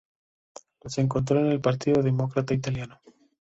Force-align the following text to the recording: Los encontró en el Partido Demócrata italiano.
Los 0.83 0.97
encontró 0.97 1.41
en 1.41 1.45
el 1.51 1.61
Partido 1.61 2.01
Demócrata 2.01 2.55
italiano. 2.55 2.99